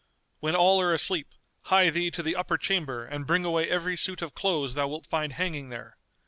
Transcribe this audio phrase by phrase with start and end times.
[0.39, 1.27] When all are asleep,
[1.65, 5.05] hie thee to the upper chamber and bring away every suit of clothes thou wilt
[5.05, 5.95] find hanging there.